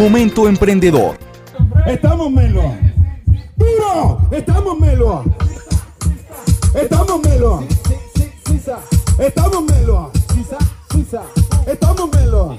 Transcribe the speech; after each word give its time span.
Momento 0.00 0.48
Emprendedor. 0.48 1.18
Estamos 1.84 2.32
Melo. 2.32 2.74
Duro. 3.54 4.18
Estamos 4.30 4.78
Melo. 4.78 5.22
Estamos 6.74 7.20
Melo. 7.20 7.64
Estamos 9.18 9.62
Melo. 9.64 10.10
Estamos 11.66 12.10
Melo. 12.14 12.56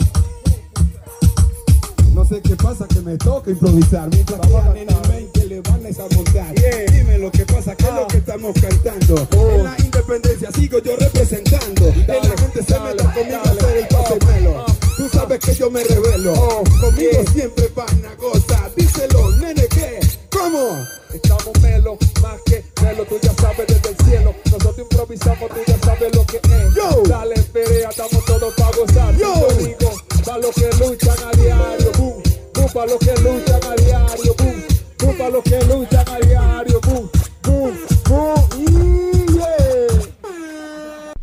No 2.13 2.25
sé 2.25 2.43
qué 2.43 2.55
pasa 2.55 2.87
que 2.87 3.01
me 3.01 3.17
toca 3.17 3.49
improvisar 3.49 4.07
mientras 4.11 4.39
en 4.75 4.87
el 4.87 5.09
main 5.09 5.27
que 5.33 5.45
le 5.45 5.61
van 5.61 5.81
a 5.83 6.15
montar. 6.15 6.53
Dime 6.91 7.17
lo 7.17 7.31
que 7.31 7.43
pasa, 7.47 7.75
que 7.75 7.85
es 7.85 7.93
lo 7.95 8.05
que 8.05 8.17
estamos 8.17 8.53
cantando. 8.61 9.27
En 9.49 9.63
la 9.63 9.75
independencia 9.79 10.51
sigo 10.51 10.77
yo 10.77 10.95
representando. 10.95 11.87
En 11.87 12.07
la 12.07 12.37
gente 12.37 12.61
se 12.61 12.79
mete 12.81 13.03
conmigo 13.03 13.39
a 13.43 13.49
hacer 13.49 13.77
el 13.77 13.87
pase 13.87 14.19
melo. 14.27 14.80
Tú 14.97 15.09
sabes 15.09 15.39
que 15.39 15.53
yo 15.55 15.69
me 15.69 15.83
revelo. 15.83 16.33
Conmigo 16.79 17.23
siempre 17.33 17.69
van 17.75 18.05
a 18.05 18.15
gozar. 18.15 18.71
Díselo, 18.75 19.31
nene, 19.37 19.67
¿qué? 19.67 19.99
¿Cómo? 20.29 20.85
Estamos 21.13 21.59
melo, 21.61 21.97
más 22.21 22.41
que 22.45 22.63
melo, 22.81 23.05
tú 23.05 23.19
ya 23.21 23.33
sabes 23.33 23.67
desde 23.67 23.89
el 23.89 23.97
cielo. 24.05 24.35
Nosotros 24.45 24.77
improvisamos, 24.79 25.49
tú 25.49 25.55
ya 25.67 25.77
sabes 25.79 26.15
lo 26.15 26.25
que 26.25 26.37
es. 26.37 26.75
Yo. 26.75 27.03
Dale, 27.07 27.41
perea, 27.53 27.89
estamos 27.89 28.25
todos 28.25 28.53
para 28.55 28.77
gozar. 28.77 29.15
Yo. 29.17 29.47
Digo, 29.57 29.91
para 30.25 30.37
los 30.37 30.55
que 30.55 30.69
luchan 30.79 31.17
a 31.27 31.31
diario, 31.37 31.91
boom. 31.97 32.23
Boom, 32.53 32.73
para 32.73 32.91
los 32.91 32.99
que 32.99 33.13
luchan 33.21 33.61
a 33.63 33.75
diario, 33.75 34.35
boom. 34.37 34.63
Boom, 34.99 35.17
para 35.17 35.29
los 35.29 35.43
que 35.43 35.63
luchan 35.65 36.09
a 36.09 36.19
diario, 36.19 36.81
boom. 36.81 37.09
Boom, 37.43 37.77
boom, 38.07 38.49
yeah. 38.57 39.10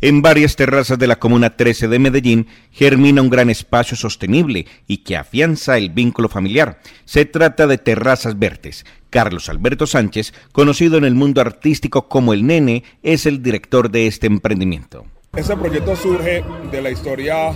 En 0.01 0.21
varias 0.21 0.55
terrazas 0.55 0.97
de 0.97 1.07
la 1.07 1.19
Comuna 1.19 1.57
13 1.57 1.89
de 1.89 1.99
Medellín 1.99 2.47
germina 2.71 3.21
un 3.21 3.29
gran 3.29 3.49
espacio 3.49 3.97
sostenible 3.97 4.65
y 4.87 4.99
que 4.99 5.17
afianza 5.17 5.77
el 5.77 5.89
vínculo 5.89 6.29
familiar. 6.29 6.79
Se 7.03 7.25
trata 7.25 7.67
de 7.67 7.77
Terrazas 7.77 8.39
Verdes. 8.39 8.85
Carlos 9.09 9.49
Alberto 9.49 9.87
Sánchez, 9.87 10.33
conocido 10.53 10.97
en 10.97 11.03
el 11.03 11.15
mundo 11.15 11.41
artístico 11.41 12.07
como 12.07 12.33
el 12.33 12.47
Nene, 12.47 12.85
es 13.03 13.25
el 13.25 13.43
director 13.43 13.91
de 13.91 14.07
este 14.07 14.27
emprendimiento. 14.27 15.05
Ese 15.35 15.57
proyecto 15.57 15.95
surge 15.97 16.45
de 16.71 16.81
la 16.81 16.91
historia 16.91 17.51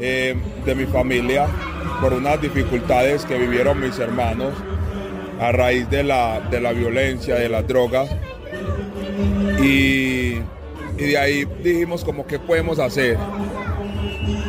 eh, 0.00 0.36
de 0.64 0.74
mi 0.76 0.86
familia 0.86 1.48
por 2.00 2.12
unas 2.12 2.40
dificultades 2.40 3.24
que 3.24 3.36
vivieron 3.36 3.80
mis 3.80 3.98
hermanos 3.98 4.54
a 5.40 5.50
raíz 5.50 5.90
de 5.90 6.04
la, 6.04 6.40
de 6.40 6.60
la 6.60 6.72
violencia, 6.72 7.34
de 7.34 7.48
las 7.48 7.66
drogas. 7.66 8.10
Y, 9.60 10.38
y 10.98 11.04
de 11.04 11.18
ahí 11.18 11.44
dijimos 11.62 12.04
como 12.04 12.26
qué 12.26 12.38
podemos 12.38 12.78
hacer 12.78 13.18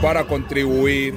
para 0.02 0.24
contribuir, 0.26 1.14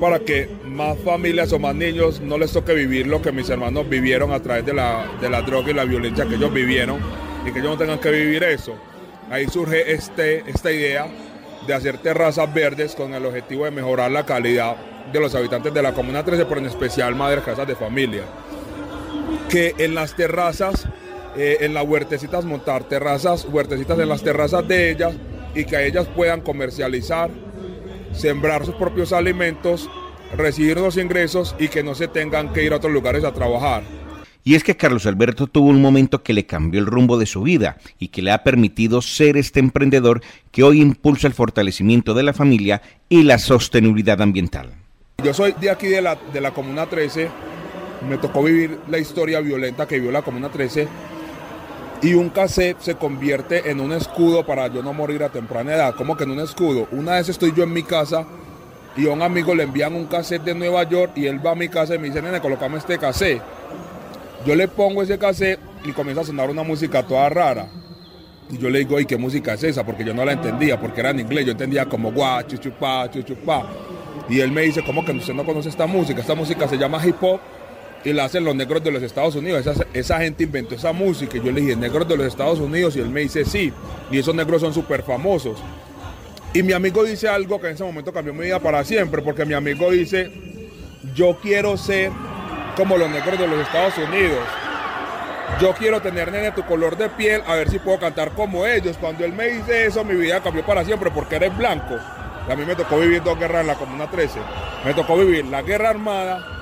para 0.00 0.18
que 0.18 0.48
más 0.64 0.98
familias 0.98 1.52
o 1.52 1.58
más 1.58 1.74
niños 1.74 2.20
no 2.20 2.38
les 2.38 2.52
toque 2.52 2.74
vivir 2.74 3.06
lo 3.06 3.22
que 3.22 3.32
mis 3.32 3.48
hermanos 3.48 3.88
vivieron 3.88 4.32
a 4.32 4.40
través 4.40 4.66
de 4.66 4.74
la, 4.74 5.06
de 5.20 5.30
la 5.30 5.42
droga 5.42 5.70
y 5.70 5.74
la 5.74 5.84
violencia 5.84 6.26
que 6.26 6.34
ellos 6.34 6.52
vivieron 6.52 6.98
y 7.46 7.52
que 7.52 7.60
ellos 7.60 7.72
no 7.72 7.78
tengan 7.78 7.98
que 7.98 8.10
vivir 8.10 8.42
eso. 8.44 8.74
Ahí 9.30 9.46
surge 9.46 9.92
este, 9.92 10.48
esta 10.48 10.70
idea 10.70 11.06
de 11.66 11.74
hacer 11.74 11.98
terrazas 11.98 12.52
verdes 12.52 12.94
con 12.94 13.14
el 13.14 13.24
objetivo 13.26 13.64
de 13.64 13.70
mejorar 13.70 14.10
la 14.10 14.24
calidad 14.24 14.76
de 15.12 15.20
los 15.20 15.34
habitantes 15.34 15.72
de 15.72 15.82
la 15.82 15.92
Comuna 15.92 16.24
13, 16.24 16.46
pero 16.46 16.60
en 16.60 16.66
especial 16.66 17.14
madres 17.14 17.44
casas 17.44 17.66
de 17.66 17.74
familia. 17.74 18.22
Que 19.48 19.74
en 19.78 19.94
las 19.94 20.14
terrazas, 20.14 20.86
eh, 21.36 21.58
en 21.60 21.74
las 21.74 21.84
huertecitas, 21.86 22.44
montar 22.44 22.84
terrazas, 22.84 23.44
huertecitas 23.44 23.98
en 23.98 24.08
las 24.08 24.22
terrazas 24.22 24.66
de 24.66 24.90
ellas 24.90 25.14
y 25.54 25.64
que 25.64 25.86
ellas 25.86 26.06
puedan 26.14 26.40
comercializar, 26.40 27.30
sembrar 28.12 28.64
sus 28.64 28.74
propios 28.76 29.12
alimentos, 29.12 29.90
recibir 30.34 30.78
los 30.78 30.96
ingresos 30.96 31.54
y 31.58 31.68
que 31.68 31.82
no 31.82 31.94
se 31.94 32.08
tengan 32.08 32.52
que 32.52 32.64
ir 32.64 32.72
a 32.72 32.76
otros 32.76 32.92
lugares 32.92 33.22
a 33.24 33.32
trabajar. 33.32 33.82
Y 34.44 34.54
es 34.54 34.64
que 34.64 34.76
Carlos 34.76 35.04
Alberto 35.04 35.46
tuvo 35.46 35.68
un 35.68 35.82
momento 35.82 36.22
que 36.22 36.32
le 36.32 36.46
cambió 36.46 36.80
el 36.80 36.86
rumbo 36.86 37.18
de 37.18 37.26
su 37.26 37.42
vida 37.42 37.76
y 37.98 38.08
que 38.08 38.22
le 38.22 38.30
ha 38.30 38.42
permitido 38.42 39.02
ser 39.02 39.36
este 39.36 39.60
emprendedor 39.60 40.22
que 40.52 40.62
hoy 40.62 40.80
impulsa 40.80 41.26
el 41.26 41.34
fortalecimiento 41.34 42.14
de 42.14 42.22
la 42.22 42.32
familia 42.32 42.80
y 43.08 43.24
la 43.24 43.38
sostenibilidad 43.38 44.22
ambiental. 44.22 44.72
Yo 45.22 45.34
soy 45.34 45.52
de 45.60 45.68
aquí 45.68 45.88
de 45.88 46.00
la, 46.00 46.16
de 46.32 46.40
la 46.40 46.52
Comuna 46.52 46.86
13, 46.86 47.28
me 48.08 48.18
tocó 48.18 48.42
vivir 48.42 48.78
la 48.88 48.98
historia 48.98 49.40
violenta 49.40 49.86
que 49.86 49.96
vivió 49.96 50.12
la 50.12 50.22
Comuna 50.22 50.48
13 50.48 50.86
y 52.02 52.14
un 52.14 52.28
cassette 52.28 52.80
se 52.80 52.94
convierte 52.96 53.70
en 53.70 53.80
un 53.80 53.92
escudo 53.92 54.44
para 54.44 54.68
yo 54.68 54.82
no 54.82 54.92
morir 54.92 55.22
a 55.22 55.28
temprana 55.28 55.74
edad. 55.74 55.94
¿Cómo 55.96 56.16
que 56.16 56.24
en 56.24 56.32
un 56.32 56.40
escudo? 56.40 56.88
Una 56.92 57.12
vez 57.12 57.28
estoy 57.28 57.52
yo 57.54 57.64
en 57.64 57.72
mi 57.72 57.82
casa 57.82 58.26
y 58.96 59.08
a 59.08 59.12
un 59.12 59.22
amigo 59.22 59.54
le 59.54 59.62
envían 59.62 59.94
un 59.94 60.06
cassette 60.06 60.42
de 60.42 60.54
Nueva 60.54 60.84
York 60.84 61.12
y 61.16 61.26
él 61.26 61.44
va 61.44 61.52
a 61.52 61.54
mi 61.54 61.68
casa 61.68 61.94
y 61.94 61.98
me 61.98 62.08
dice, 62.08 62.20
nene, 62.20 62.40
colocame 62.40 62.78
este 62.78 62.98
cassette. 62.98 63.42
Yo 64.44 64.54
le 64.54 64.68
pongo 64.68 65.02
ese 65.02 65.18
cassette 65.18 65.58
y 65.84 65.92
comienza 65.92 66.22
a 66.22 66.24
sonar 66.24 66.50
una 66.50 66.62
música 66.62 67.02
toda 67.02 67.28
rara. 67.28 67.68
Y 68.50 68.58
yo 68.58 68.70
le 68.70 68.80
digo, 68.80 69.00
¿y 69.00 69.06
qué 69.06 69.16
música 69.16 69.54
es 69.54 69.64
esa? 69.64 69.84
Porque 69.84 70.04
yo 70.04 70.14
no 70.14 70.24
la 70.24 70.32
entendía, 70.32 70.78
porque 70.78 71.00
era 71.00 71.10
en 71.10 71.20
inglés. 71.20 71.46
Yo 71.46 71.52
entendía 71.52 71.86
como 71.86 72.12
guau, 72.12 72.42
chuchupá, 72.42 73.10
chuchupá. 73.10 73.66
Y 74.28 74.40
él 74.40 74.52
me 74.52 74.62
dice, 74.62 74.84
¿cómo 74.84 75.04
que 75.04 75.12
usted 75.12 75.34
no 75.34 75.44
conoce 75.44 75.68
esta 75.68 75.86
música? 75.86 76.20
Esta 76.20 76.34
música 76.34 76.68
se 76.68 76.78
llama 76.78 77.04
hip 77.04 77.16
hop 77.20 77.40
y 78.04 78.12
la 78.12 78.24
hacen 78.24 78.44
los 78.44 78.54
negros 78.54 78.82
de 78.84 78.90
los 78.90 79.02
Estados 79.02 79.34
Unidos. 79.34 79.66
Esa, 79.66 79.86
esa 79.92 80.18
gente 80.18 80.44
inventó 80.44 80.74
esa 80.74 80.92
música. 80.92 81.36
Y 81.36 81.42
yo 81.42 81.50
le 81.50 81.60
dije, 81.60 81.76
negros 81.76 82.06
de 82.08 82.16
los 82.16 82.26
Estados 82.26 82.60
Unidos. 82.60 82.96
Y 82.96 83.00
él 83.00 83.10
me 83.10 83.20
dice, 83.20 83.44
sí. 83.44 83.72
Y 84.10 84.18
esos 84.18 84.34
negros 84.34 84.60
son 84.60 84.72
súper 84.72 85.02
famosos. 85.02 85.58
Y 86.52 86.62
mi 86.62 86.72
amigo 86.72 87.04
dice 87.04 87.28
algo 87.28 87.60
que 87.60 87.66
en 87.66 87.74
ese 87.74 87.84
momento 87.84 88.12
cambió 88.12 88.32
mi 88.32 88.44
vida 88.44 88.60
para 88.60 88.82
siempre, 88.84 89.20
porque 89.20 89.44
mi 89.44 89.52
amigo 89.52 89.90
dice, 89.90 90.30
yo 91.14 91.36
quiero 91.42 91.76
ser 91.76 92.10
como 92.76 92.96
los 92.96 93.10
negros 93.10 93.38
de 93.38 93.46
los 93.46 93.60
Estados 93.60 93.94
Unidos. 93.98 94.40
Yo 95.60 95.74
quiero 95.74 96.00
tener 96.00 96.32
nene 96.32 96.52
tu 96.52 96.62
color 96.64 96.96
de 96.96 97.08
piel, 97.08 97.42
a 97.46 97.54
ver 97.54 97.70
si 97.70 97.78
puedo 97.78 97.98
cantar 97.98 98.32
como 98.32 98.66
ellos. 98.66 98.96
Cuando 98.98 99.24
él 99.24 99.32
me 99.32 99.48
dice 99.48 99.86
eso, 99.86 100.04
mi 100.04 100.14
vida 100.14 100.42
cambió 100.42 100.64
para 100.64 100.84
siempre 100.84 101.10
porque 101.10 101.36
eres 101.36 101.56
blanco. 101.56 101.96
Y 102.48 102.52
a 102.52 102.56
mí 102.56 102.64
me 102.64 102.74
tocó 102.74 102.98
vivir 103.00 103.22
dos 103.22 103.38
guerras 103.38 103.62
en 103.62 103.66
la 103.66 103.74
Comuna 103.74 104.10
13. 104.10 104.38
Me 104.84 104.94
tocó 104.94 105.16
vivir 105.16 105.44
la 105.46 105.62
guerra 105.62 105.90
armada, 105.90 106.55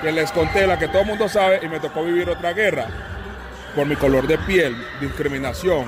que 0.00 0.12
les 0.12 0.30
conté, 0.32 0.66
la 0.66 0.78
que 0.78 0.88
todo 0.88 1.02
el 1.02 1.08
mundo 1.08 1.28
sabe, 1.28 1.60
y 1.62 1.68
me 1.68 1.80
tocó 1.80 2.04
vivir 2.04 2.28
otra 2.28 2.52
guerra 2.52 2.86
por 3.74 3.86
mi 3.86 3.96
color 3.96 4.26
de 4.26 4.38
piel, 4.38 4.76
discriminación 5.00 5.86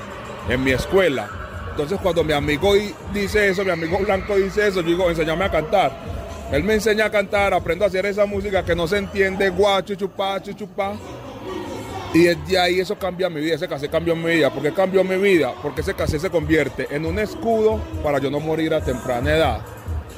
en 0.49 0.63
mi 0.63 0.71
escuela. 0.71 1.29
Entonces 1.71 1.99
cuando 2.01 2.23
mi 2.23 2.33
amigo 2.33 2.73
dice 3.13 3.49
eso, 3.49 3.63
mi 3.63 3.71
amigo 3.71 3.97
blanco 3.99 4.35
dice 4.35 4.67
eso, 4.67 4.81
yo 4.81 4.87
digo, 4.87 5.09
enséñame 5.09 5.45
a 5.45 5.51
cantar. 5.51 5.91
Él 6.51 6.63
me 6.63 6.73
enseña 6.73 7.05
a 7.05 7.09
cantar, 7.09 7.53
aprendo 7.53 7.85
a 7.85 7.87
hacer 7.87 8.05
esa 8.05 8.25
música 8.25 8.63
que 8.63 8.75
no 8.75 8.87
se 8.87 8.97
entiende, 8.97 9.49
guau, 9.49 9.81
chuchupá, 9.81 10.41
chuchupá. 10.41 10.93
Y 12.13 12.23
desde 12.23 12.59
ahí 12.59 12.79
eso 12.81 12.97
cambia 12.99 13.29
mi 13.29 13.39
vida, 13.39 13.55
ese 13.55 13.69
cassette 13.69 13.89
cambió 13.91 14.15
mi 14.17 14.35
vida. 14.35 14.49
¿Por 14.49 14.61
qué 14.61 14.73
cambió 14.73 15.01
mi 15.03 15.15
vida? 15.15 15.53
Porque 15.63 15.79
ese 15.79 15.93
cassette 15.93 16.23
se 16.23 16.29
convierte 16.29 16.87
en 16.91 17.05
un 17.05 17.19
escudo 17.19 17.79
para 18.03 18.19
yo 18.19 18.29
no 18.29 18.41
morir 18.41 18.73
a 18.73 18.83
temprana 18.83 19.33
edad. 19.33 19.61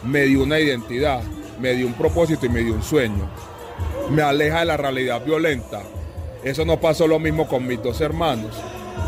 Me 0.03 0.23
dio 0.23 0.41
una 0.41 0.59
identidad, 0.59 1.21
me 1.59 1.73
dio 1.73 1.85
un 1.85 1.93
propósito 1.93 2.47
y 2.47 2.49
me 2.49 2.61
dio 2.61 2.73
un 2.73 2.81
sueño. 2.81 3.29
Me 4.09 4.21
aleja 4.21 4.59
de 4.59 4.65
la 4.65 4.77
realidad 4.77 5.23
violenta. 5.23 5.81
Eso 6.43 6.65
no 6.65 6.79
pasó 6.79 7.07
lo 7.07 7.19
mismo 7.19 7.47
con 7.47 7.65
mis 7.65 7.81
dos 7.81 8.01
hermanos, 8.01 8.51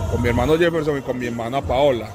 con 0.10 0.22
mi 0.22 0.30
hermano 0.30 0.58
Jefferson 0.58 0.98
y 0.98 1.02
con 1.02 1.20
mi 1.20 1.28
hermana 1.28 1.62
Paola, 1.62 2.08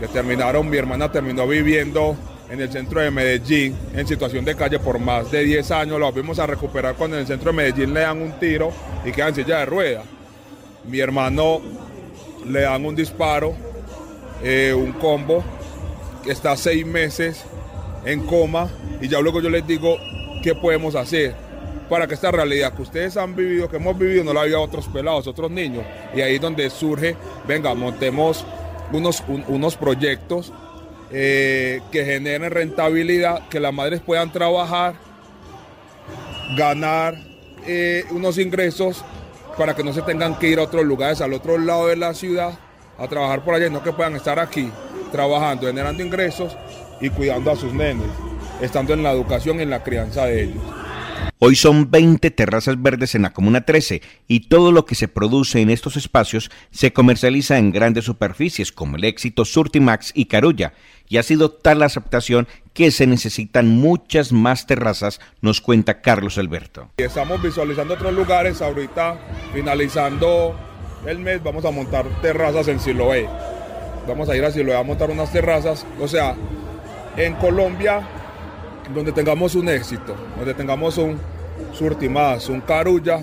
que 0.00 0.08
terminaron, 0.08 0.68
mi 0.70 0.78
hermana 0.78 1.12
terminó 1.12 1.46
viviendo 1.46 2.16
en 2.50 2.60
el 2.60 2.72
centro 2.72 3.00
de 3.00 3.10
Medellín 3.10 3.76
en 3.94 4.06
situación 4.06 4.44
de 4.46 4.56
calle 4.56 4.78
por 4.78 4.98
más 4.98 5.30
de 5.30 5.44
10 5.44 5.70
años. 5.70 6.00
Lo 6.00 6.10
volvimos 6.10 6.38
a 6.38 6.46
recuperar 6.46 6.94
cuando 6.94 7.16
en 7.16 7.22
el 7.22 7.26
centro 7.26 7.50
de 7.50 7.56
Medellín 7.58 7.92
le 7.92 8.00
dan 8.00 8.22
un 8.22 8.32
tiro 8.40 8.72
y 9.04 9.12
quedan 9.12 9.34
silla 9.34 9.58
de 9.58 9.66
rueda. 9.66 10.02
Mi 10.88 11.00
hermano 11.00 11.60
le 12.46 12.62
dan 12.62 12.86
un 12.86 12.96
disparo, 12.96 13.54
eh, 14.42 14.72
un 14.74 14.92
combo, 14.92 15.44
que 16.24 16.32
está 16.32 16.56
seis 16.56 16.86
meses 16.86 17.44
en 18.06 18.24
coma 18.24 18.70
y 19.00 19.08
ya 19.08 19.20
luego 19.20 19.42
yo 19.42 19.50
les 19.50 19.66
digo 19.66 19.98
qué 20.42 20.54
podemos 20.54 20.94
hacer 20.94 21.47
para 21.88 22.06
que 22.06 22.14
esta 22.14 22.30
realidad 22.30 22.72
que 22.74 22.82
ustedes 22.82 23.16
han 23.16 23.34
vivido, 23.34 23.68
que 23.68 23.76
hemos 23.76 23.96
vivido, 23.98 24.24
no 24.24 24.32
la 24.32 24.42
vivido 24.42 24.60
otros 24.60 24.86
pelados, 24.88 25.26
otros 25.26 25.50
niños. 25.50 25.84
Y 26.14 26.20
ahí 26.20 26.36
es 26.36 26.40
donde 26.40 26.68
surge, 26.70 27.16
venga, 27.46 27.74
montemos 27.74 28.44
unos, 28.92 29.22
un, 29.28 29.44
unos 29.48 29.76
proyectos 29.76 30.52
eh, 31.10 31.80
que 31.90 32.04
generen 32.04 32.50
rentabilidad, 32.50 33.48
que 33.48 33.60
las 33.60 33.72
madres 33.72 34.00
puedan 34.00 34.30
trabajar, 34.30 34.94
ganar 36.56 37.14
eh, 37.66 38.04
unos 38.10 38.38
ingresos 38.38 39.04
para 39.56 39.74
que 39.74 39.82
no 39.82 39.92
se 39.92 40.02
tengan 40.02 40.38
que 40.38 40.48
ir 40.48 40.58
a 40.58 40.64
otros 40.64 40.84
lugares, 40.84 41.20
al 41.20 41.32
otro 41.32 41.56
lado 41.56 41.88
de 41.88 41.96
la 41.96 42.12
ciudad, 42.12 42.58
a 42.98 43.08
trabajar 43.08 43.42
por 43.42 43.54
allá, 43.54 43.70
no 43.70 43.82
que 43.82 43.92
puedan 43.92 44.16
estar 44.16 44.38
aquí 44.38 44.70
trabajando, 45.10 45.66
generando 45.66 46.02
ingresos 46.02 46.56
y 47.00 47.08
cuidando 47.08 47.50
a 47.50 47.56
sus 47.56 47.72
nenes, 47.72 48.08
estando 48.60 48.92
en 48.92 49.02
la 49.02 49.12
educación 49.12 49.58
y 49.58 49.62
en 49.62 49.70
la 49.70 49.82
crianza 49.82 50.26
de 50.26 50.42
ellos. 50.42 50.62
Hoy 51.40 51.54
son 51.54 51.88
20 51.88 52.32
terrazas 52.32 52.82
verdes 52.82 53.14
en 53.14 53.22
la 53.22 53.32
Comuna 53.32 53.60
13 53.60 54.02
y 54.26 54.48
todo 54.48 54.72
lo 54.72 54.84
que 54.84 54.96
se 54.96 55.06
produce 55.06 55.60
en 55.60 55.70
estos 55.70 55.96
espacios 55.96 56.50
se 56.72 56.92
comercializa 56.92 57.58
en 57.58 57.70
grandes 57.70 58.06
superficies 58.06 58.72
como 58.72 58.96
el 58.96 59.04
éxito 59.04 59.44
Surtimax 59.44 60.10
y 60.16 60.24
Carulla 60.24 60.72
y 61.08 61.18
ha 61.18 61.22
sido 61.22 61.52
tal 61.52 61.78
la 61.78 61.86
aceptación 61.86 62.48
que 62.74 62.90
se 62.90 63.06
necesitan 63.06 63.68
muchas 63.68 64.32
más 64.32 64.66
terrazas, 64.66 65.20
nos 65.40 65.60
cuenta 65.60 66.00
Carlos 66.00 66.38
Alberto. 66.38 66.90
Estamos 66.96 67.40
visualizando 67.40 67.94
otros 67.94 68.12
lugares, 68.12 68.60
ahorita 68.60 69.16
finalizando 69.54 70.58
el 71.06 71.20
mes 71.20 71.40
vamos 71.40 71.64
a 71.64 71.70
montar 71.70 72.04
terrazas 72.20 72.66
en 72.66 72.80
Siloé. 72.80 73.28
Vamos 74.08 74.28
a 74.28 74.36
ir 74.36 74.44
a 74.44 74.50
Siloé 74.50 74.76
a 74.76 74.82
montar 74.82 75.08
unas 75.08 75.30
terrazas, 75.30 75.86
o 76.00 76.08
sea, 76.08 76.34
en 77.16 77.34
Colombia, 77.34 78.17
donde 78.94 79.12
tengamos 79.12 79.54
un 79.54 79.68
éxito, 79.68 80.14
donde 80.36 80.54
tengamos 80.54 80.98
un 80.98 81.18
Surtimás, 81.72 82.48
un 82.48 82.60
Carulla, 82.60 83.20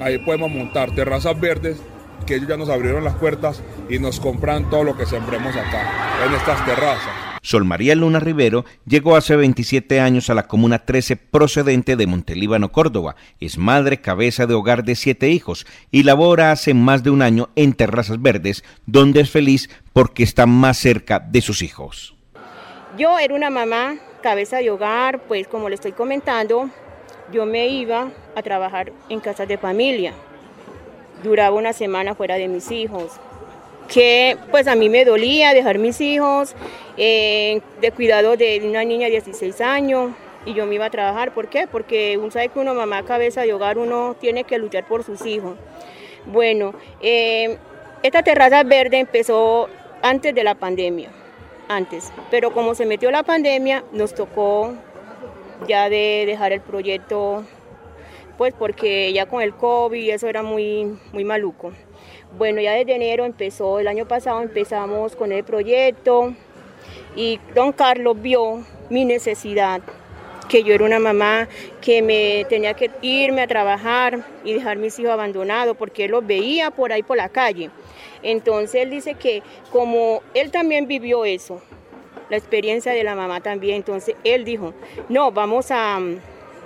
ahí 0.00 0.18
podemos 0.18 0.50
montar 0.50 0.94
terrazas 0.94 1.38
verdes 1.38 1.78
que 2.26 2.36
ellos 2.36 2.48
ya 2.48 2.56
nos 2.56 2.68
abrieron 2.68 3.04
las 3.04 3.14
puertas 3.14 3.62
y 3.88 3.98
nos 3.98 4.20
compran 4.20 4.68
todo 4.70 4.84
lo 4.84 4.96
que 4.96 5.06
sembremos 5.06 5.56
acá, 5.56 6.24
en 6.26 6.34
estas 6.34 6.64
terrazas. 6.64 7.28
Sol 7.42 7.64
María 7.64 7.94
Luna 7.94 8.20
Rivero 8.20 8.64
llegó 8.84 9.16
hace 9.16 9.36
27 9.36 10.00
años 10.00 10.28
a 10.28 10.34
la 10.34 10.46
Comuna 10.46 10.80
13 10.80 11.16
procedente 11.16 11.96
de 11.96 12.06
Montelíbano, 12.06 12.72
Córdoba. 12.72 13.16
Es 13.40 13.56
madre 13.56 14.00
cabeza 14.00 14.46
de 14.46 14.54
hogar 14.54 14.84
de 14.84 14.96
siete 14.96 15.30
hijos 15.30 15.66
y 15.90 16.02
labora 16.02 16.52
hace 16.52 16.74
más 16.74 17.02
de 17.02 17.10
un 17.10 17.22
año 17.22 17.48
en 17.54 17.72
Terrazas 17.72 18.20
Verdes, 18.20 18.64
donde 18.86 19.20
es 19.20 19.30
feliz 19.30 19.70
porque 19.92 20.24
está 20.24 20.46
más 20.46 20.78
cerca 20.78 21.20
de 21.20 21.40
sus 21.40 21.62
hijos. 21.62 22.14
Yo 22.98 23.18
era 23.18 23.34
una 23.34 23.48
mamá 23.48 23.94
cabeza 24.20 24.58
de 24.58 24.70
hogar, 24.70 25.20
pues 25.20 25.48
como 25.48 25.68
le 25.68 25.74
estoy 25.74 25.92
comentando, 25.92 26.70
yo 27.32 27.46
me 27.46 27.68
iba 27.68 28.08
a 28.34 28.42
trabajar 28.42 28.92
en 29.08 29.20
casas 29.20 29.48
de 29.48 29.58
familia. 29.58 30.12
Duraba 31.22 31.56
una 31.56 31.72
semana 31.72 32.14
fuera 32.14 32.36
de 32.36 32.48
mis 32.48 32.70
hijos 32.70 33.18
que 33.88 34.36
pues 34.50 34.68
a 34.68 34.74
mí 34.74 34.88
me 34.88 35.04
dolía 35.04 35.54
dejar 35.54 35.78
mis 35.78 36.00
hijos 36.00 36.54
eh, 36.96 37.60
de 37.80 37.90
cuidado 37.90 38.36
de 38.36 38.60
una 38.64 38.84
niña 38.84 39.06
de 39.06 39.12
16 39.12 39.60
años 39.62 40.12
y 40.44 40.54
yo 40.54 40.66
me 40.66 40.76
iba 40.76 40.86
a 40.86 40.90
trabajar. 40.90 41.32
¿Por 41.32 41.48
qué? 41.48 41.66
Porque 41.66 42.16
uno 42.18 42.30
sabe 42.30 42.50
que 42.50 42.58
uno 42.58 42.74
mamá 42.74 43.04
cabeza 43.04 43.42
de 43.42 43.52
hogar, 43.52 43.78
uno 43.78 44.14
tiene 44.20 44.44
que 44.44 44.58
luchar 44.58 44.86
por 44.86 45.02
sus 45.04 45.24
hijos. 45.26 45.56
Bueno, 46.26 46.74
eh, 47.00 47.56
esta 48.02 48.22
terraza 48.22 48.62
verde 48.62 48.98
empezó 48.98 49.68
antes 50.02 50.34
de 50.34 50.44
la 50.44 50.54
pandemia, 50.54 51.10
antes, 51.68 52.12
pero 52.30 52.52
como 52.52 52.74
se 52.74 52.86
metió 52.86 53.10
la 53.10 53.22
pandemia 53.22 53.84
nos 53.92 54.14
tocó 54.14 54.74
ya 55.66 55.88
de 55.88 56.24
dejar 56.26 56.52
el 56.52 56.60
proyecto, 56.60 57.44
pues 58.36 58.54
porque 58.54 59.12
ya 59.12 59.26
con 59.26 59.42
el 59.42 59.54
COVID 59.54 60.10
eso 60.10 60.28
era 60.28 60.42
muy, 60.42 60.98
muy 61.12 61.24
maluco. 61.24 61.72
Bueno, 62.36 62.60
ya 62.60 62.72
desde 62.72 62.94
enero 62.94 63.24
empezó, 63.24 63.78
el 63.80 63.88
año 63.88 64.06
pasado 64.06 64.40
empezamos 64.42 65.16
con 65.16 65.32
el 65.32 65.44
proyecto 65.44 66.34
y 67.16 67.40
don 67.54 67.72
Carlos 67.72 68.20
vio 68.20 68.64
mi 68.90 69.04
necesidad, 69.04 69.80
que 70.48 70.62
yo 70.62 70.74
era 70.74 70.84
una 70.84 70.98
mamá 70.98 71.48
que 71.80 72.00
me 72.00 72.46
tenía 72.48 72.74
que 72.74 72.90
irme 73.02 73.42
a 73.42 73.46
trabajar 73.46 74.20
y 74.44 74.54
dejar 74.54 74.76
mis 74.76 74.98
hijos 74.98 75.12
abandonados 75.12 75.76
porque 75.76 76.04
él 76.04 76.12
los 76.12 76.26
veía 76.26 76.70
por 76.70 76.92
ahí 76.92 77.02
por 77.02 77.16
la 77.16 77.28
calle. 77.28 77.70
Entonces 78.22 78.82
él 78.82 78.90
dice 78.90 79.14
que 79.14 79.42
como 79.70 80.22
él 80.34 80.50
también 80.50 80.86
vivió 80.86 81.24
eso, 81.24 81.60
la 82.30 82.36
experiencia 82.36 82.92
de 82.92 83.04
la 83.04 83.14
mamá 83.14 83.40
también, 83.40 83.76
entonces 83.76 84.14
él 84.24 84.44
dijo, 84.44 84.74
no, 85.08 85.32
vamos 85.32 85.70
a, 85.70 85.98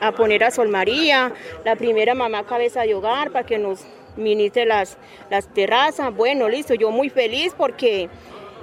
a 0.00 0.12
poner 0.12 0.44
a 0.44 0.50
Sol 0.50 0.68
María, 0.68 1.32
la 1.64 1.76
primera 1.76 2.14
mamá 2.14 2.44
cabeza 2.44 2.82
de 2.82 2.94
hogar, 2.94 3.30
para 3.30 3.46
que 3.46 3.58
nos 3.58 3.84
ministre 4.16 4.66
las, 4.66 4.98
las 5.30 5.48
terrazas. 5.48 6.14
Bueno, 6.14 6.48
listo, 6.48 6.74
yo 6.74 6.90
muy 6.90 7.08
feliz 7.08 7.54
porque 7.56 8.08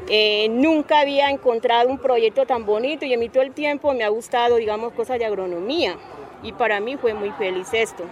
eh, 0.07 0.47
nunca 0.49 0.99
había 0.99 1.29
encontrado 1.29 1.89
un 1.89 1.99
proyecto 1.99 2.45
tan 2.45 2.65
bonito 2.65 3.05
y 3.05 3.13
a 3.13 3.17
mí 3.17 3.29
todo 3.29 3.43
el 3.43 3.51
tiempo 3.51 3.93
me 3.93 4.03
ha 4.03 4.09
gustado, 4.09 4.55
digamos, 4.57 4.93
cosas 4.93 5.19
de 5.19 5.25
agronomía. 5.25 5.97
Y 6.43 6.53
para 6.53 6.79
mí 6.79 6.97
fue 6.97 7.13
muy 7.13 7.31
feliz 7.31 7.67
esto. 7.73 8.03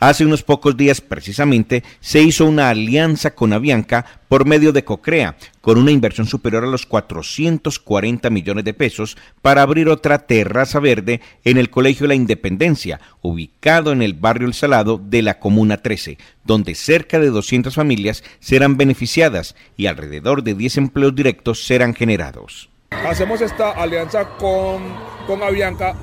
Hace 0.00 0.24
unos 0.24 0.44
pocos 0.44 0.76
días 0.76 1.00
precisamente 1.00 1.82
se 1.98 2.22
hizo 2.22 2.44
una 2.44 2.68
alianza 2.68 3.34
con 3.34 3.52
Avianca 3.52 4.06
por 4.28 4.46
medio 4.46 4.72
de 4.72 4.84
Cocrea, 4.84 5.36
con 5.60 5.76
una 5.76 5.90
inversión 5.90 6.28
superior 6.28 6.62
a 6.62 6.68
los 6.68 6.86
440 6.86 8.30
millones 8.30 8.64
de 8.64 8.74
pesos 8.74 9.16
para 9.42 9.62
abrir 9.62 9.88
otra 9.88 10.18
terraza 10.18 10.78
verde 10.78 11.20
en 11.42 11.56
el 11.56 11.68
Colegio 11.70 12.06
La 12.06 12.14
Independencia, 12.14 13.00
ubicado 13.22 13.90
en 13.90 14.02
el 14.02 14.14
barrio 14.14 14.46
El 14.46 14.54
Salado 14.54 14.98
de 15.02 15.22
la 15.22 15.40
Comuna 15.40 15.78
13, 15.78 16.16
donde 16.44 16.76
cerca 16.76 17.18
de 17.18 17.30
200 17.30 17.74
familias 17.74 18.22
serán 18.38 18.76
beneficiadas 18.76 19.56
y 19.76 19.86
alrededor 19.86 20.44
de 20.44 20.54
10 20.54 20.76
empleos 20.76 21.14
directos 21.16 21.66
serán 21.66 21.92
generados. 21.92 22.70
Hacemos 22.90 23.40
esta 23.40 23.72
alianza 23.72 24.28
con, 24.38 24.80
con 25.26 25.42
Avianca 25.42 25.96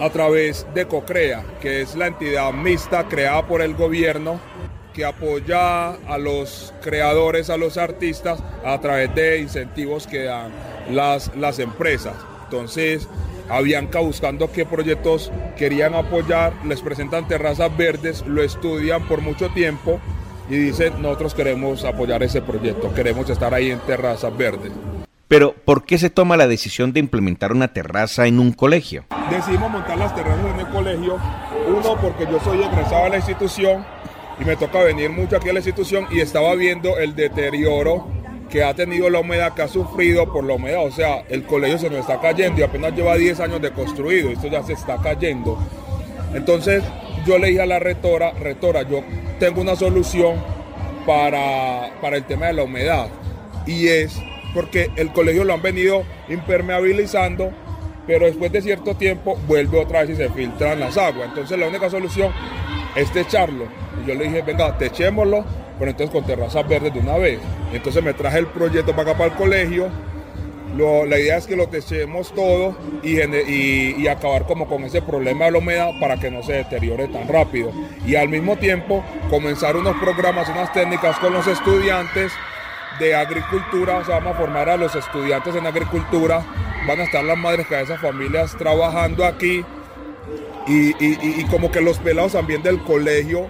a 0.00 0.10
través 0.10 0.66
de 0.74 0.86
COCREA, 0.86 1.44
que 1.60 1.80
es 1.80 1.94
la 1.96 2.06
entidad 2.06 2.52
mixta 2.52 3.08
creada 3.08 3.46
por 3.46 3.62
el 3.62 3.74
gobierno 3.74 4.40
que 4.92 5.04
apoya 5.04 5.90
a 5.90 6.18
los 6.18 6.74
creadores, 6.82 7.50
a 7.50 7.56
los 7.56 7.76
artistas, 7.76 8.42
a 8.64 8.80
través 8.80 9.14
de 9.14 9.38
incentivos 9.38 10.06
que 10.06 10.24
dan 10.24 10.50
las, 10.90 11.34
las 11.36 11.58
empresas. 11.58 12.14
Entonces, 12.44 13.08
Avianca 13.48 14.00
buscando 14.00 14.50
qué 14.52 14.66
proyectos 14.66 15.30
querían 15.56 15.94
apoyar, 15.94 16.52
les 16.64 16.82
presentan 16.82 17.28
terrazas 17.28 17.74
verdes, 17.76 18.24
lo 18.26 18.42
estudian 18.42 19.06
por 19.06 19.20
mucho 19.20 19.50
tiempo 19.50 20.00
y 20.50 20.56
dicen, 20.56 21.00
nosotros 21.00 21.34
queremos 21.34 21.84
apoyar 21.84 22.22
ese 22.22 22.42
proyecto, 22.42 22.92
queremos 22.92 23.28
estar 23.30 23.54
ahí 23.54 23.70
en 23.70 23.78
terrazas 23.80 24.36
verdes. 24.36 24.72
Pero, 25.28 25.52
¿por 25.52 25.84
qué 25.84 25.98
se 25.98 26.08
toma 26.08 26.38
la 26.38 26.46
decisión 26.46 26.94
de 26.94 27.00
implementar 27.00 27.52
una 27.52 27.68
terraza 27.74 28.26
en 28.26 28.38
un 28.38 28.52
colegio? 28.52 29.04
Decidimos 29.30 29.70
montar 29.70 29.98
las 29.98 30.14
terrazas 30.14 30.54
en 30.54 30.60
el 30.60 30.68
colegio, 30.68 31.18
uno 31.68 31.96
porque 32.00 32.24
yo 32.24 32.40
soy 32.40 32.62
egresado 32.62 33.04
de 33.04 33.10
la 33.10 33.16
institución 33.18 33.84
y 34.40 34.44
me 34.46 34.56
toca 34.56 34.82
venir 34.82 35.10
mucho 35.10 35.36
aquí 35.36 35.50
a 35.50 35.52
la 35.52 35.58
institución 35.58 36.06
y 36.10 36.20
estaba 36.20 36.54
viendo 36.54 36.96
el 36.96 37.14
deterioro 37.14 38.08
que 38.48 38.64
ha 38.64 38.72
tenido 38.72 39.10
la 39.10 39.20
humedad, 39.20 39.52
que 39.52 39.60
ha 39.60 39.68
sufrido 39.68 40.32
por 40.32 40.44
la 40.44 40.54
humedad. 40.54 40.86
O 40.86 40.90
sea, 40.90 41.22
el 41.28 41.44
colegio 41.44 41.76
se 41.76 41.90
nos 41.90 42.00
está 42.00 42.18
cayendo 42.22 42.60
y 42.60 42.64
apenas 42.64 42.94
lleva 42.94 43.14
10 43.14 43.40
años 43.40 43.60
de 43.60 43.70
construido, 43.70 44.30
esto 44.30 44.46
ya 44.48 44.62
se 44.62 44.72
está 44.72 44.96
cayendo. 44.96 45.58
Entonces 46.32 46.82
yo 47.26 47.36
le 47.36 47.48
dije 47.48 47.60
a 47.60 47.66
la 47.66 47.78
rectora, 47.78 48.32
rectora, 48.32 48.80
yo 48.80 49.02
tengo 49.38 49.60
una 49.60 49.76
solución 49.76 50.36
para, 51.04 51.90
para 52.00 52.16
el 52.16 52.24
tema 52.24 52.46
de 52.46 52.54
la 52.54 52.62
humedad 52.62 53.08
y 53.66 53.88
es 53.88 54.18
porque 54.54 54.90
el 54.96 55.12
colegio 55.12 55.44
lo 55.44 55.54
han 55.54 55.62
venido 55.62 56.04
impermeabilizando, 56.28 57.50
pero 58.06 58.26
después 58.26 58.50
de 58.52 58.62
cierto 58.62 58.94
tiempo 58.94 59.38
vuelve 59.46 59.78
otra 59.78 60.00
vez 60.00 60.10
y 60.10 60.16
se 60.16 60.28
filtran 60.30 60.80
las 60.80 60.96
aguas. 60.96 61.28
Entonces 61.28 61.58
la 61.58 61.66
única 61.68 61.90
solución 61.90 62.32
es 62.96 63.12
techarlo. 63.12 63.66
Y 64.02 64.08
yo 64.08 64.14
le 64.14 64.24
dije, 64.24 64.42
venga, 64.42 64.76
techémoslo, 64.78 65.44
pero 65.78 65.90
entonces 65.90 66.12
con 66.12 66.24
terrazas 66.24 66.66
verdes 66.66 66.92
de 66.94 67.00
una 67.00 67.16
vez. 67.16 67.38
Entonces 67.72 68.02
me 68.02 68.14
traje 68.14 68.38
el 68.38 68.46
proyecto 68.46 68.92
para 68.92 69.10
acá 69.10 69.18
para 69.18 69.30
el 69.32 69.36
colegio. 69.36 69.88
la 70.76 71.18
idea 71.18 71.36
es 71.36 71.46
que 71.46 71.56
lo 71.56 71.68
techemos 71.68 72.32
todo 72.34 72.76
y, 73.02 74.06
acabar 74.08 74.46
como 74.46 74.66
con 74.66 74.84
ese 74.84 75.02
problema 75.02 75.46
de 75.46 75.52
la 75.52 75.58
humedad 75.58 75.90
para 76.00 76.18
que 76.18 76.30
no 76.30 76.42
se 76.42 76.54
deteriore 76.54 77.08
tan 77.08 77.28
rápido. 77.28 77.72
Y 78.06 78.16
al 78.16 78.28
mismo 78.28 78.56
tiempo 78.56 79.04
comenzar 79.28 79.76
unos 79.76 79.96
programas, 79.98 80.48
unas 80.48 80.72
técnicas 80.72 81.18
con 81.18 81.32
los 81.32 81.46
estudiantes 81.46 82.32
de 82.98 83.14
agricultura, 83.14 83.98
o 83.98 84.04
sea, 84.04 84.16
vamos 84.16 84.34
a 84.34 84.38
formar 84.38 84.68
a 84.68 84.76
los 84.76 84.94
estudiantes 84.94 85.54
en 85.54 85.66
agricultura, 85.66 86.44
van 86.86 87.00
a 87.00 87.04
estar 87.04 87.24
las 87.24 87.38
madres 87.38 87.68
de 87.68 87.80
esas 87.80 88.00
familias 88.00 88.56
trabajando 88.56 89.24
aquí 89.24 89.64
y, 90.66 91.44
como 91.44 91.70
que 91.70 91.80
los 91.80 91.98
pelados 91.98 92.32
también 92.32 92.62
del 92.62 92.82
colegio 92.82 93.48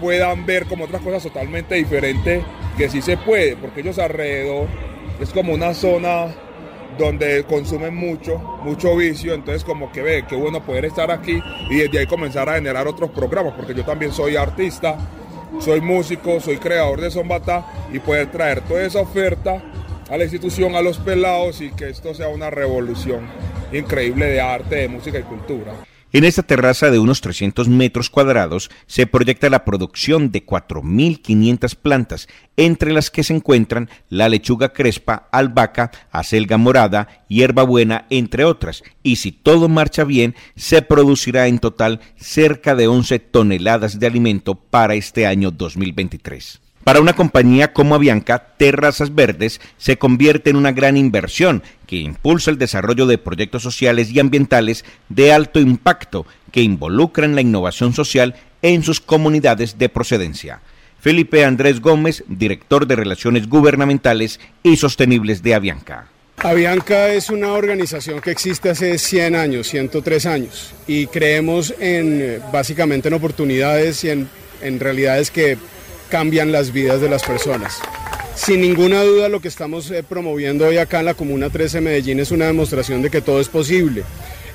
puedan 0.00 0.46
ver 0.46 0.66
como 0.66 0.84
otras 0.84 1.02
cosas 1.02 1.22
totalmente 1.22 1.74
diferentes 1.74 2.42
que 2.76 2.88
sí 2.88 3.02
se 3.02 3.16
puede, 3.16 3.56
porque 3.56 3.80
ellos 3.80 3.98
alrededor 3.98 4.68
es 5.20 5.30
como 5.30 5.52
una 5.52 5.74
zona 5.74 6.28
donde 6.96 7.44
consumen 7.44 7.94
mucho, 7.94 8.38
mucho 8.62 8.96
vicio, 8.96 9.34
entonces 9.34 9.64
como 9.64 9.92
que 9.92 10.02
ve, 10.02 10.24
qué 10.28 10.36
bueno 10.36 10.64
poder 10.64 10.84
estar 10.84 11.10
aquí 11.10 11.40
y 11.70 11.76
desde 11.76 12.00
ahí 12.00 12.06
comenzar 12.06 12.48
a 12.48 12.54
generar 12.54 12.86
otros 12.88 13.10
programas, 13.10 13.54
porque 13.54 13.74
yo 13.74 13.84
también 13.84 14.12
soy 14.12 14.36
artista, 14.36 14.96
soy 15.60 15.80
músico, 15.80 16.40
soy 16.40 16.58
creador 16.58 17.00
de 17.00 17.10
Zombata 17.10 17.66
y 17.92 17.98
poder 17.98 18.30
traer 18.30 18.60
toda 18.62 18.82
esa 18.82 19.00
oferta 19.00 19.62
a 20.10 20.16
la 20.16 20.24
institución, 20.24 20.74
a 20.74 20.82
los 20.82 20.98
pelados 20.98 21.60
y 21.60 21.70
que 21.70 21.90
esto 21.90 22.14
sea 22.14 22.28
una 22.28 22.50
revolución 22.50 23.28
increíble 23.72 24.26
de 24.26 24.40
arte, 24.40 24.76
de 24.76 24.88
música 24.88 25.18
y 25.18 25.22
cultura. 25.22 25.72
En 26.10 26.24
esta 26.24 26.42
terraza 26.42 26.90
de 26.90 26.98
unos 26.98 27.20
300 27.20 27.68
metros 27.68 28.08
cuadrados 28.08 28.70
se 28.86 29.06
proyecta 29.06 29.50
la 29.50 29.66
producción 29.66 30.32
de 30.32 30.46
4.500 30.46 31.74
plantas, 31.74 32.28
entre 32.56 32.92
las 32.92 33.10
que 33.10 33.22
se 33.22 33.34
encuentran 33.34 33.90
la 34.08 34.30
lechuga 34.30 34.72
crespa, 34.72 35.28
albahaca, 35.32 35.90
acelga 36.10 36.56
morada, 36.56 37.24
hierbabuena, 37.28 38.06
entre 38.08 38.46
otras. 38.46 38.84
Y 39.02 39.16
si 39.16 39.32
todo 39.32 39.68
marcha 39.68 40.04
bien, 40.04 40.34
se 40.56 40.80
producirá 40.80 41.46
en 41.46 41.58
total 41.58 42.00
cerca 42.16 42.74
de 42.74 42.88
11 42.88 43.18
toneladas 43.18 44.00
de 44.00 44.06
alimento 44.06 44.54
para 44.54 44.94
este 44.94 45.26
año 45.26 45.50
2023. 45.50 46.67
Para 46.88 47.02
una 47.02 47.12
compañía 47.12 47.74
como 47.74 47.94
Avianca, 47.94 48.54
Terrazas 48.56 49.14
Verdes 49.14 49.60
se 49.76 49.98
convierte 49.98 50.48
en 50.48 50.56
una 50.56 50.72
gran 50.72 50.96
inversión 50.96 51.62
que 51.86 51.96
impulsa 51.96 52.50
el 52.50 52.56
desarrollo 52.56 53.04
de 53.04 53.18
proyectos 53.18 53.62
sociales 53.62 54.10
y 54.10 54.20
ambientales 54.20 54.86
de 55.10 55.30
alto 55.34 55.60
impacto 55.60 56.24
que 56.50 56.62
involucran 56.62 57.34
la 57.34 57.42
innovación 57.42 57.92
social 57.92 58.36
en 58.62 58.82
sus 58.82 59.02
comunidades 59.02 59.76
de 59.76 59.90
procedencia. 59.90 60.62
Felipe 60.98 61.44
Andrés 61.44 61.82
Gómez, 61.82 62.24
director 62.26 62.86
de 62.86 62.96
Relaciones 62.96 63.50
Gubernamentales 63.50 64.40
y 64.62 64.78
Sostenibles 64.78 65.42
de 65.42 65.56
Avianca. 65.56 66.08
Avianca 66.38 67.12
es 67.12 67.28
una 67.28 67.52
organización 67.52 68.22
que 68.22 68.30
existe 68.30 68.70
hace 68.70 68.96
100 68.96 69.36
años, 69.36 69.68
103 69.68 70.24
años, 70.24 70.72
y 70.86 71.06
creemos 71.06 71.74
en 71.80 72.40
básicamente 72.50 73.08
en 73.08 73.14
oportunidades 73.14 74.04
y 74.04 74.08
en, 74.08 74.30
en 74.62 74.80
realidades 74.80 75.30
que 75.30 75.58
cambian 76.08 76.52
las 76.52 76.72
vidas 76.72 77.00
de 77.00 77.08
las 77.08 77.22
personas. 77.22 77.80
Sin 78.34 78.60
ninguna 78.60 79.02
duda 79.02 79.28
lo 79.28 79.40
que 79.40 79.48
estamos 79.48 79.90
eh, 79.90 80.02
promoviendo 80.02 80.66
hoy 80.66 80.78
acá 80.78 81.00
en 81.00 81.06
la 81.06 81.14
Comuna 81.14 81.50
13 81.50 81.78
de 81.78 81.80
Medellín 81.82 82.20
es 82.20 82.30
una 82.30 82.46
demostración 82.46 83.02
de 83.02 83.10
que 83.10 83.20
todo 83.20 83.40
es 83.40 83.48
posible. 83.48 84.04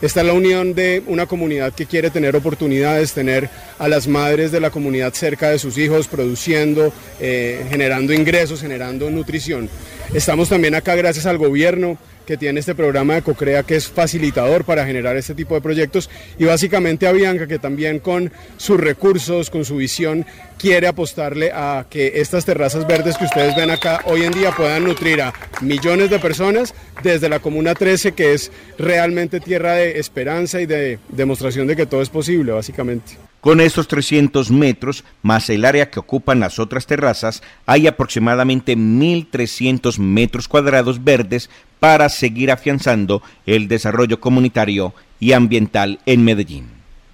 Esta 0.02 0.20
es 0.20 0.28
la 0.28 0.34
unión 0.34 0.74
de 0.74 1.02
una 1.08 1.28
comunidad 1.28 1.74
que 1.74 1.86
quiere 1.86 2.10
tener 2.10 2.36
oportunidades, 2.36 3.14
tener 3.14 3.50
a 3.80 3.88
las 3.88 4.08
madres 4.08 4.52
de 4.52 4.60
la 4.60 4.70
comunidad 4.70 5.14
cerca 5.14 5.50
de 5.50 5.60
sus 5.60 5.78
hijos, 5.78 6.10
produciendo, 6.10 6.92
eh, 7.22 7.66
generando 7.70 8.12
ingresos, 8.14 8.60
generando 8.60 9.10
nutrición. 9.10 9.70
Estamos 10.14 10.50
también 10.50 10.76
acá 10.76 10.96
gracias 10.96 11.26
al 11.26 11.38
gobierno 11.38 11.98
que 12.26 12.38
tiene 12.38 12.60
este 12.60 12.76
programa 12.76 13.16
de 13.16 13.22
Cocrea 13.22 13.64
que 13.64 13.76
es 13.76 13.88
facilitador 13.88 14.64
para 14.64 14.86
generar 14.86 15.18
este 15.18 15.36
tipo 15.36 15.56
de 15.56 15.62
proyectos 15.62 16.10
y 16.38 16.46
básicamente 16.46 17.08
a 17.08 17.12
Bianca 17.12 17.48
que 17.48 17.60
también 17.60 18.00
con 18.00 18.32
sus 18.58 18.80
recursos, 18.80 19.50
con 19.50 19.66
su 19.66 19.78
visión 19.78 20.26
quiere 20.58 20.88
apostarle 20.88 21.52
a 21.54 21.86
que 21.90 22.22
estas 22.22 22.46
terrazas 22.46 22.88
verdes 22.88 23.18
que 23.18 23.26
ustedes 23.26 23.56
ven 23.56 23.70
acá 23.70 24.02
hoy 24.06 24.24
en 24.24 24.32
día 24.32 24.52
puedan 24.52 24.84
nutrir 24.86 25.22
a 25.22 25.34
millones 25.62 26.10
de 26.10 26.20
personas 26.20 26.74
desde 27.02 27.30
la 27.30 27.40
Comuna 27.40 27.76
13 27.76 28.14
que 28.14 28.34
es 28.34 28.52
realmente 28.78 29.40
tierra 29.40 29.74
de 29.74 30.00
esperanza 30.00 30.62
y 30.62 30.66
de 30.66 31.00
demostración 31.10 31.68
de 31.68 31.76
que 31.76 31.86
todo 31.86 32.02
es 32.02 32.10
posible 32.10 32.52
básicamente. 32.52 33.18
Con 33.44 33.60
estos 33.60 33.90
300 33.90 34.52
metros, 34.52 35.04
más 35.22 35.50
el 35.50 35.66
área 35.66 35.90
que 35.90 36.00
ocupan 36.00 36.40
las 36.40 36.60
otras 36.60 36.88
terrazas, 36.88 37.44
hay 37.66 37.88
aproximadamente 37.88 38.78
1.300 38.78 39.98
metros 40.00 40.48
cuadrados 40.48 41.04
verdes 41.04 41.50
para 41.82 42.08
seguir 42.08 42.52
afianzando 42.52 43.22
el 43.46 43.68
desarrollo 43.68 44.22
comunitario 44.22 44.94
y 45.20 45.34
ambiental 45.34 46.00
en 46.06 46.24
Medellín. 46.24 46.70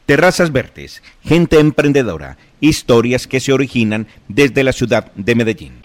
Terrazas 0.05 0.51
Verdes, 0.51 1.01
gente 1.23 1.59
emprendedora, 1.59 2.37
historias 2.59 3.25
que 3.25 3.39
se 3.39 3.51
originan 3.51 4.05
desde 4.27 4.63
la 4.63 4.71
ciudad 4.71 5.11
de 5.15 5.33
Medellín. 5.33 5.81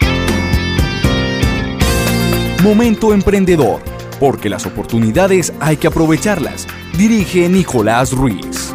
Momento 2.63 3.15
emprendedor, 3.15 3.81
porque 4.21 4.51
las 4.51 4.67
oportunidades 4.67 5.55
hay 5.59 5.79
que 5.79 5.87
aprovecharlas. 5.87 6.67
Dirige 6.99 7.49
Nicolás 7.49 8.13
Ruiz. 8.13 8.75